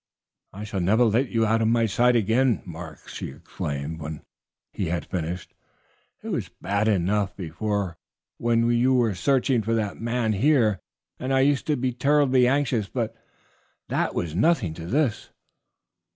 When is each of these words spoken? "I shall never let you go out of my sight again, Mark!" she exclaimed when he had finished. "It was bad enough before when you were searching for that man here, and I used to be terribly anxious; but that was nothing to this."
"I 0.51 0.63
shall 0.63 0.79
never 0.79 1.03
let 1.05 1.29
you 1.29 1.41
go 1.41 1.45
out 1.45 1.61
of 1.61 1.67
my 1.67 1.85
sight 1.85 2.15
again, 2.15 2.63
Mark!" 2.65 3.07
she 3.07 3.29
exclaimed 3.29 3.99
when 3.99 4.23
he 4.73 4.87
had 4.87 5.05
finished. 5.05 5.53
"It 6.23 6.29
was 6.29 6.49
bad 6.59 6.87
enough 6.87 7.35
before 7.35 7.99
when 8.39 8.67
you 8.71 8.95
were 8.95 9.13
searching 9.13 9.61
for 9.61 9.75
that 9.75 10.01
man 10.01 10.33
here, 10.33 10.79
and 11.19 11.31
I 11.31 11.41
used 11.41 11.67
to 11.67 11.75
be 11.75 11.93
terribly 11.93 12.47
anxious; 12.47 12.89
but 12.89 13.15
that 13.89 14.15
was 14.15 14.33
nothing 14.33 14.73
to 14.73 14.87
this." 14.87 15.29